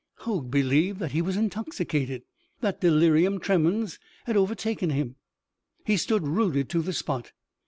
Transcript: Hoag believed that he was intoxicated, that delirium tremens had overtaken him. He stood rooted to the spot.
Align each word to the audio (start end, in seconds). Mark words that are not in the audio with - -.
Hoag 0.21 0.49
believed 0.49 0.97
that 0.97 1.11
he 1.11 1.21
was 1.21 1.37
intoxicated, 1.37 2.23
that 2.59 2.81
delirium 2.81 3.39
tremens 3.39 3.99
had 4.25 4.35
overtaken 4.35 4.89
him. 4.89 5.15
He 5.85 5.95
stood 5.95 6.27
rooted 6.27 6.69
to 6.69 6.81
the 6.81 6.91
spot. 6.91 7.33